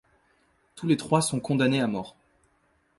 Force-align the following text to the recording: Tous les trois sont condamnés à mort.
Tous 0.73 0.87
les 0.87 0.97
trois 0.97 1.21
sont 1.21 1.39
condamnés 1.39 1.79
à 1.79 1.85
mort. 1.85 2.15